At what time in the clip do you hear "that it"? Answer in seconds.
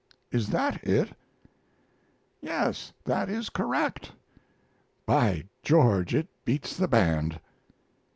0.49-1.11